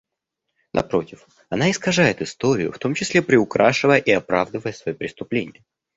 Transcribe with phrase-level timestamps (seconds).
[0.73, 5.63] Напротив, она искажает историю, в том числе приукрашивая и оправдывая свои преступления.